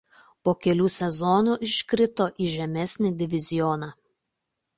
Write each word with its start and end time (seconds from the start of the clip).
Po 0.47 0.53
kelių 0.65 0.87
sezonų 0.93 1.57
iškrito 1.67 2.27
į 2.47 2.49
žemesnį 2.55 3.13
divizioną. 3.21 3.93